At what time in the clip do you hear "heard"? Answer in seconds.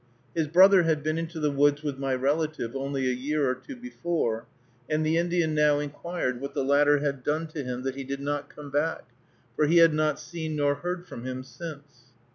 10.73-11.05